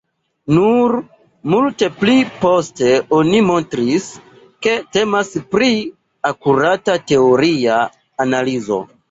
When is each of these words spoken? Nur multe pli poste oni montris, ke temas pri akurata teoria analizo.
Nur 0.57 0.93
multe 1.55 1.89
pli 1.99 2.15
poste 2.45 2.89
oni 3.17 3.43
montris, 3.49 4.07
ke 4.69 4.75
temas 4.97 5.31
pri 5.53 5.71
akurata 6.33 6.99
teoria 7.15 7.79
analizo. 8.29 8.83